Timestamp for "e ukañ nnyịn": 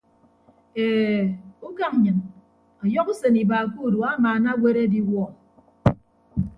0.83-2.17